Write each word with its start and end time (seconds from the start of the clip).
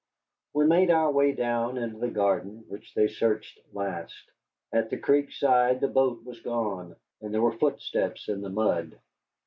We 0.55 0.65
made 0.65 0.89
our 0.89 1.11
way 1.11 1.31
down 1.31 1.77
into 1.77 1.99
the 1.99 2.09
garden, 2.09 2.65
which 2.67 2.95
they 2.95 3.07
searched 3.07 3.59
last. 3.71 4.31
At 4.73 4.89
the 4.89 4.97
creek's 4.97 5.39
side 5.39 5.79
the 5.79 5.87
boat 5.87 6.23
was 6.25 6.39
gone, 6.39 6.95
and 7.21 7.31
there 7.31 7.41
were 7.43 7.55
footsteps 7.59 8.27
in 8.27 8.41
the 8.41 8.49
mud. 8.49 8.97